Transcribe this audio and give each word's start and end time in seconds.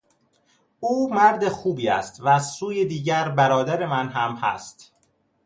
او 0.79 1.13
مرد 1.13 1.49
خوبی 1.49 1.89
است 1.89 2.21
و 2.21 2.27
از 2.27 2.47
سوی 2.49 2.85
دیگر 2.85 3.29
برادر 3.29 3.85
من 3.85 4.09
هم 4.09 4.35
هست. 4.35 4.91